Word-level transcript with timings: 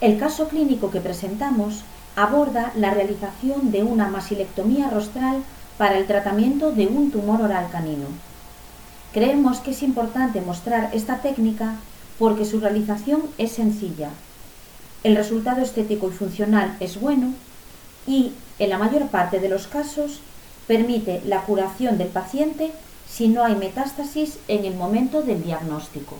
El 0.00 0.18
caso 0.18 0.48
clínico 0.48 0.90
que 0.90 1.00
presentamos 1.00 1.84
aborda 2.16 2.72
la 2.76 2.90
realización 2.90 3.70
de 3.70 3.82
una 3.82 4.08
masilectomía 4.08 4.90
rostral 4.90 5.42
para 5.78 5.98
el 5.98 6.06
tratamiento 6.06 6.72
de 6.72 6.86
un 6.86 7.10
tumor 7.10 7.40
oral 7.40 7.68
canino. 7.70 8.06
Creemos 9.12 9.60
que 9.60 9.70
es 9.70 9.82
importante 9.82 10.40
mostrar 10.40 10.90
esta 10.92 11.18
técnica 11.18 11.76
porque 12.18 12.44
su 12.44 12.60
realización 12.60 13.22
es 13.38 13.52
sencilla. 13.52 14.10
El 15.02 15.16
resultado 15.16 15.62
estético 15.62 16.08
y 16.08 16.12
funcional 16.12 16.76
es 16.80 17.00
bueno 17.00 17.32
y, 18.06 18.32
en 18.58 18.70
la 18.70 18.78
mayor 18.78 19.08
parte 19.08 19.40
de 19.40 19.48
los 19.48 19.66
casos, 19.66 20.20
permite 20.66 21.22
la 21.26 21.42
curación 21.42 21.98
del 21.98 22.08
paciente 22.08 22.72
si 23.08 23.28
no 23.28 23.44
hay 23.44 23.54
metástasis 23.54 24.38
en 24.48 24.64
el 24.64 24.74
momento 24.74 25.22
del 25.22 25.42
diagnóstico. 25.42 26.16